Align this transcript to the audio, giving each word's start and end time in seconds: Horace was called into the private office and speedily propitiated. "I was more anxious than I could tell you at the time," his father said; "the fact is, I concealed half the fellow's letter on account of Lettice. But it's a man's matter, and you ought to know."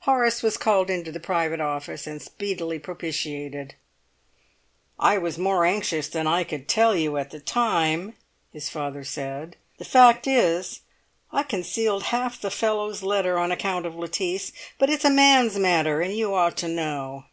Horace 0.00 0.42
was 0.42 0.58
called 0.58 0.90
into 0.90 1.10
the 1.10 1.18
private 1.18 1.58
office 1.58 2.06
and 2.06 2.20
speedily 2.20 2.78
propitiated. 2.78 3.74
"I 4.98 5.16
was 5.16 5.38
more 5.38 5.64
anxious 5.64 6.06
than 6.06 6.26
I 6.26 6.44
could 6.44 6.68
tell 6.68 6.94
you 6.94 7.16
at 7.16 7.30
the 7.30 7.40
time," 7.40 8.14
his 8.52 8.68
father 8.68 9.04
said; 9.04 9.56
"the 9.78 9.86
fact 9.86 10.26
is, 10.26 10.80
I 11.32 11.44
concealed 11.44 12.02
half 12.12 12.38
the 12.38 12.50
fellow's 12.50 13.02
letter 13.02 13.38
on 13.38 13.50
account 13.50 13.86
of 13.86 13.94
Lettice. 13.96 14.52
But 14.78 14.90
it's 14.90 15.06
a 15.06 15.08
man's 15.08 15.56
matter, 15.58 16.02
and 16.02 16.14
you 16.14 16.34
ought 16.34 16.58
to 16.58 16.68
know." 16.68 17.24